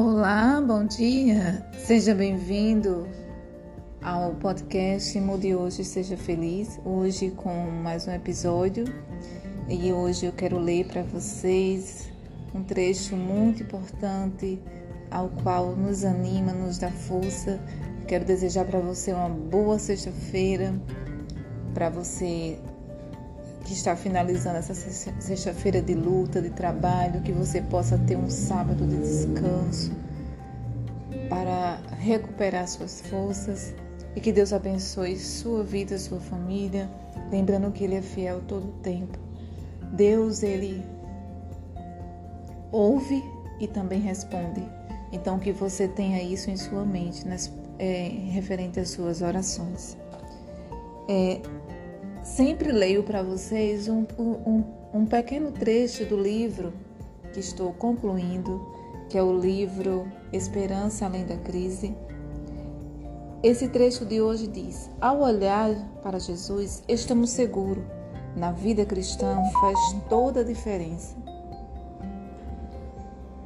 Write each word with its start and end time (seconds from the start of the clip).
Olá, 0.00 0.62
bom 0.64 0.86
dia. 0.86 1.66
Seja 1.76 2.14
bem-vindo 2.14 3.08
ao 4.00 4.32
podcast 4.36 5.18
Mude 5.18 5.56
Hoje 5.56 5.82
Seja 5.82 6.16
Feliz. 6.16 6.78
Hoje 6.84 7.32
com 7.32 7.68
mais 7.82 8.06
um 8.06 8.12
episódio 8.12 8.84
e 9.68 9.92
hoje 9.92 10.26
eu 10.26 10.32
quero 10.32 10.56
ler 10.56 10.86
para 10.86 11.02
vocês 11.02 12.08
um 12.54 12.62
trecho 12.62 13.16
muito 13.16 13.64
importante 13.64 14.62
ao 15.10 15.30
qual 15.42 15.74
nos 15.74 16.04
anima, 16.04 16.52
nos 16.52 16.78
dá 16.78 16.92
força. 16.92 17.58
Quero 18.06 18.24
desejar 18.24 18.66
para 18.66 18.78
você 18.78 19.12
uma 19.12 19.28
boa 19.28 19.80
sexta-feira, 19.80 20.80
para 21.74 21.90
você 21.90 22.56
que 23.68 23.74
está 23.74 23.94
finalizando 23.94 24.56
essa 24.56 24.74
sexta-feira 24.74 25.82
de 25.82 25.92
luta, 25.92 26.40
de 26.40 26.48
trabalho, 26.48 27.20
que 27.20 27.32
você 27.32 27.60
possa 27.60 27.98
ter 27.98 28.16
um 28.16 28.30
sábado 28.30 28.86
de 28.86 28.96
descanso 28.96 29.92
para 31.28 31.78
recuperar 31.98 32.66
suas 32.66 33.02
forças 33.02 33.74
e 34.16 34.22
que 34.22 34.32
Deus 34.32 34.54
abençoe 34.54 35.18
sua 35.18 35.62
vida, 35.62 35.98
sua 35.98 36.18
família, 36.18 36.90
lembrando 37.30 37.70
que 37.70 37.84
Ele 37.84 37.96
é 37.96 38.00
fiel 38.00 38.40
todo 38.48 38.68
o 38.68 38.72
tempo. 38.80 39.18
Deus, 39.92 40.42
Ele 40.42 40.82
ouve 42.72 43.22
e 43.60 43.68
também 43.68 44.00
responde. 44.00 44.62
Então, 45.12 45.38
que 45.38 45.52
você 45.52 45.86
tenha 45.86 46.22
isso 46.22 46.50
em 46.50 46.56
sua 46.56 46.86
mente, 46.86 47.28
nas, 47.28 47.52
é, 47.78 48.08
referente 48.30 48.80
às 48.80 48.88
suas 48.88 49.20
orações. 49.20 49.94
É, 51.06 51.42
Sempre 52.38 52.70
leio 52.70 53.02
para 53.02 53.20
vocês 53.20 53.88
um, 53.88 54.06
um, 54.16 54.64
um 54.94 55.04
pequeno 55.04 55.50
trecho 55.50 56.04
do 56.04 56.16
livro 56.16 56.72
que 57.32 57.40
estou 57.40 57.72
concluindo, 57.72 58.64
que 59.08 59.18
é 59.18 59.22
o 59.24 59.36
livro 59.36 60.06
Esperança 60.32 61.04
Além 61.04 61.26
da 61.26 61.36
Crise. 61.36 61.96
Esse 63.42 63.66
trecho 63.66 64.06
de 64.06 64.20
hoje 64.20 64.46
diz: 64.46 64.88
Ao 65.00 65.20
olhar 65.20 65.74
para 66.00 66.20
Jesus, 66.20 66.80
estamos 66.86 67.30
seguros. 67.30 67.82
Na 68.36 68.52
vida 68.52 68.86
cristã 68.86 69.36
faz 69.60 69.76
toda 70.08 70.42
a 70.42 70.44
diferença. 70.44 71.16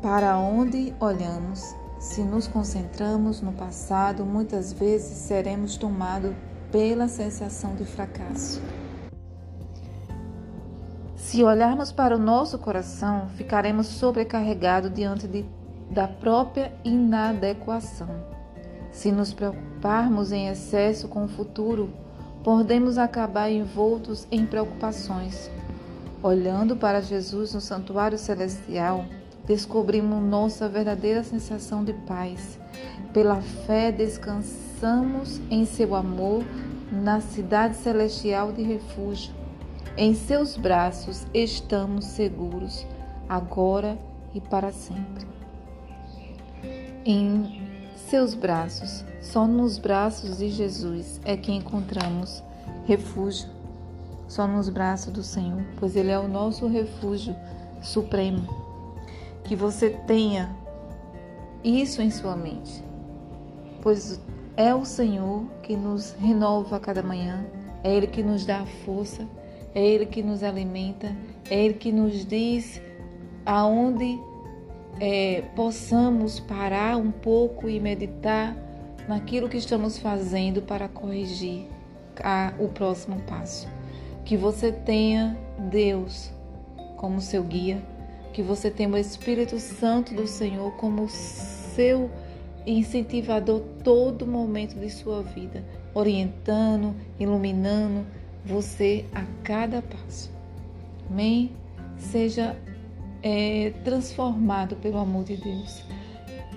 Para 0.00 0.38
onde 0.38 0.94
olhamos, 1.00 1.74
se 1.98 2.22
nos 2.22 2.46
concentramos 2.46 3.40
no 3.40 3.52
passado, 3.52 4.24
muitas 4.24 4.72
vezes 4.72 5.18
seremos 5.18 5.76
tomados 5.76 6.32
pela 6.70 7.08
sensação 7.08 7.74
de 7.74 7.84
fracasso. 7.84 8.60
Se 11.16 11.42
olharmos 11.42 11.90
para 11.90 12.14
o 12.14 12.18
nosso 12.18 12.58
coração, 12.58 13.28
ficaremos 13.36 13.86
sobrecarregados 13.86 14.92
diante 14.92 15.26
de, 15.26 15.44
da 15.90 16.06
própria 16.06 16.72
inadequação. 16.84 18.08
Se 18.92 19.10
nos 19.10 19.32
preocuparmos 19.32 20.32
em 20.32 20.48
excesso 20.48 21.08
com 21.08 21.24
o 21.24 21.28
futuro, 21.28 21.90
podemos 22.44 22.96
acabar 22.96 23.50
envoltos 23.50 24.26
em 24.30 24.46
preocupações. 24.46 25.50
Olhando 26.22 26.76
para 26.76 27.02
Jesus 27.02 27.52
no 27.52 27.60
santuário 27.60 28.16
celestial, 28.16 29.04
descobrimos 29.46 30.22
nossa 30.22 30.68
verdadeira 30.68 31.22
sensação 31.22 31.84
de 31.84 31.92
paz. 31.92 32.58
Pela 33.12 33.40
fé, 33.40 33.90
descansamos 33.90 34.65
em 35.50 35.64
seu 35.64 35.94
amor 35.94 36.44
na 36.92 37.20
cidade 37.20 37.76
celestial 37.76 38.52
de 38.52 38.62
refúgio. 38.62 39.32
Em 39.96 40.14
seus 40.14 40.56
braços 40.56 41.26
estamos 41.32 42.04
seguros, 42.04 42.86
agora 43.28 43.98
e 44.34 44.40
para 44.40 44.70
sempre. 44.72 45.26
Em 47.04 47.62
seus 47.96 48.34
braços, 48.34 49.04
só 49.22 49.46
nos 49.46 49.78
braços 49.78 50.38
de 50.38 50.50
Jesus 50.50 51.20
é 51.24 51.36
que 51.36 51.52
encontramos 51.52 52.42
refúgio. 52.84 53.48
Só 54.28 54.46
nos 54.46 54.68
braços 54.68 55.12
do 55.12 55.22
Senhor, 55.22 55.64
pois 55.78 55.96
Ele 55.96 56.10
é 56.10 56.18
o 56.18 56.28
nosso 56.28 56.66
refúgio 56.66 57.34
supremo. 57.80 58.46
Que 59.44 59.56
você 59.56 59.90
tenha 59.90 60.54
isso 61.64 62.02
em 62.02 62.10
sua 62.10 62.36
mente, 62.36 62.84
pois 63.80 64.20
é 64.56 64.74
o 64.74 64.84
Senhor 64.84 65.44
que 65.62 65.76
nos 65.76 66.12
renova 66.12 66.76
a 66.76 66.80
cada 66.80 67.02
manhã, 67.02 67.44
é 67.84 67.94
Ele 67.94 68.06
que 68.06 68.22
nos 68.22 68.46
dá 68.46 68.60
a 68.60 68.66
força, 68.66 69.28
é 69.74 69.84
Ele 69.84 70.06
que 70.06 70.22
nos 70.22 70.42
alimenta, 70.42 71.14
é 71.50 71.64
Ele 71.64 71.74
que 71.74 71.92
nos 71.92 72.24
diz 72.24 72.80
aonde 73.44 74.18
é, 74.98 75.42
possamos 75.54 76.40
parar 76.40 76.96
um 76.96 77.10
pouco 77.10 77.68
e 77.68 77.78
meditar 77.78 78.56
naquilo 79.06 79.48
que 79.48 79.58
estamos 79.58 79.98
fazendo 79.98 80.62
para 80.62 80.88
corrigir 80.88 81.66
a, 82.22 82.54
o 82.58 82.68
próximo 82.68 83.20
passo. 83.26 83.68
Que 84.24 84.36
você 84.36 84.72
tenha 84.72 85.38
Deus 85.70 86.32
como 86.96 87.20
seu 87.20 87.44
guia, 87.44 87.80
que 88.32 88.42
você 88.42 88.70
tenha 88.70 88.88
o 88.88 88.96
Espírito 88.96 89.58
Santo 89.60 90.14
do 90.14 90.26
Senhor 90.26 90.72
como 90.72 91.08
seu 91.08 92.08
guia 92.08 92.25
incentivador 92.66 93.60
todo 93.84 94.26
momento 94.26 94.78
de 94.78 94.90
sua 94.90 95.22
vida, 95.22 95.64
orientando, 95.94 96.94
iluminando 97.18 98.04
você 98.44 99.04
a 99.14 99.24
cada 99.42 99.82
passo. 99.82 100.30
Amém? 101.10 101.52
Seja 101.96 102.56
é, 103.22 103.72
transformado 103.84 104.76
pelo 104.76 104.98
amor 104.98 105.24
de 105.24 105.36
Deus. 105.36 105.82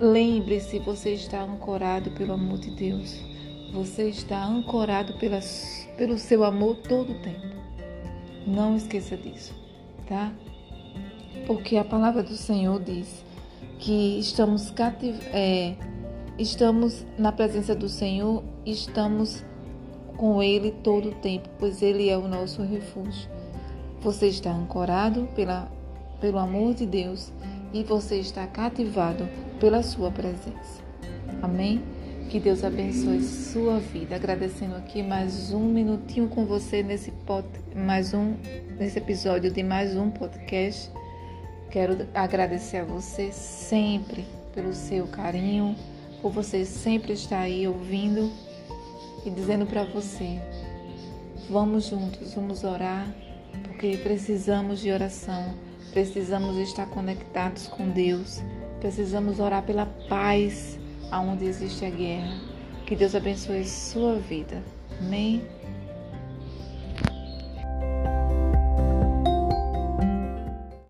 Lembre-se, 0.00 0.78
você 0.78 1.14
está 1.14 1.42
ancorado 1.42 2.10
pelo 2.12 2.32
amor 2.32 2.58
de 2.58 2.70
Deus. 2.70 3.20
Você 3.72 4.08
está 4.08 4.44
ancorado 4.44 5.14
pela, 5.14 5.40
pelo 5.96 6.18
seu 6.18 6.42
amor 6.42 6.76
todo 6.76 7.12
o 7.12 7.18
tempo. 7.20 7.54
Não 8.46 8.76
esqueça 8.76 9.16
disso, 9.16 9.54
tá? 10.08 10.32
Porque 11.46 11.76
a 11.76 11.84
palavra 11.84 12.22
do 12.22 12.34
Senhor 12.34 12.82
diz 12.82 13.24
que 13.78 14.18
estamos 14.18 14.70
cativ 14.70 15.16
é, 15.32 15.74
Estamos 16.40 17.04
na 17.18 17.30
presença 17.30 17.74
do 17.74 17.86
Senhor, 17.86 18.42
estamos 18.64 19.44
com 20.16 20.42
Ele 20.42 20.70
todo 20.70 21.10
o 21.10 21.14
tempo, 21.16 21.50
pois 21.58 21.82
Ele 21.82 22.08
é 22.08 22.16
o 22.16 22.26
nosso 22.26 22.62
refúgio. 22.62 23.28
Você 24.00 24.28
está 24.28 24.50
ancorado 24.50 25.28
pela, 25.36 25.70
pelo 26.18 26.38
amor 26.38 26.72
de 26.72 26.86
Deus 26.86 27.30
e 27.74 27.84
você 27.84 28.16
está 28.16 28.46
cativado 28.46 29.28
pela 29.60 29.82
Sua 29.82 30.10
presença. 30.10 30.82
Amém? 31.42 31.82
Que 32.30 32.40
Deus 32.40 32.64
abençoe 32.64 33.20
sua 33.22 33.78
vida. 33.78 34.16
Agradecendo 34.16 34.76
aqui 34.76 35.02
mais 35.02 35.52
um 35.52 35.68
minutinho 35.68 36.26
com 36.26 36.46
você 36.46 36.82
nesse, 36.82 37.10
pod, 37.10 37.46
mais 37.76 38.14
um, 38.14 38.34
nesse 38.78 38.96
episódio 38.96 39.50
de 39.50 39.62
mais 39.62 39.94
um 39.94 40.08
podcast. 40.10 40.90
Quero 41.70 41.98
agradecer 42.14 42.78
a 42.78 42.84
você 42.86 43.30
sempre 43.30 44.24
pelo 44.54 44.72
seu 44.72 45.06
carinho 45.06 45.76
por 46.20 46.32
você 46.32 46.64
sempre 46.64 47.12
estar 47.12 47.40
aí 47.40 47.66
ouvindo 47.66 48.30
e 49.24 49.30
dizendo 49.30 49.66
para 49.66 49.84
você: 49.84 50.40
vamos 51.48 51.86
juntos, 51.86 52.34
vamos 52.34 52.64
orar, 52.64 53.06
porque 53.64 53.96
precisamos 53.98 54.80
de 54.80 54.90
oração, 54.90 55.54
precisamos 55.92 56.56
estar 56.56 56.86
conectados 56.86 57.66
com 57.66 57.88
Deus, 57.88 58.42
precisamos 58.80 59.40
orar 59.40 59.62
pela 59.64 59.86
paz 60.08 60.78
aonde 61.10 61.44
existe 61.44 61.84
a 61.84 61.90
guerra. 61.90 62.38
Que 62.86 62.96
Deus 62.96 63.14
abençoe 63.14 63.64
sua 63.64 64.16
vida. 64.16 64.62
Amém? 64.98 65.59